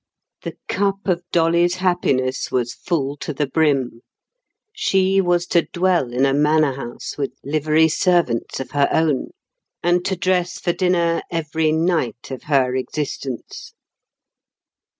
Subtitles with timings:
[0.41, 4.01] The cup of Dolly's happiness was full to the brim.
[4.73, 9.27] She was to dwell in a manor house with livery servants of her own,
[9.83, 13.73] and to dress for dinner every night of her existence.